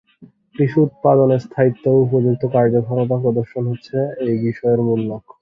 কৃষি 0.55 0.77
উৎপাদনে 0.81 1.37
স্থায়িত্ব 1.39 1.83
ও 1.91 2.01
উপযুক্ত 2.05 2.43
কার্য 2.53 2.73
ক্ষমতা 2.85 3.15
প্রদর্শন 3.23 3.63
হচ্ছে 3.71 3.97
এই 4.23 4.37
বিষয়ের 4.45 4.79
মূল 4.87 4.99
লক্ষ্য। 5.09 5.33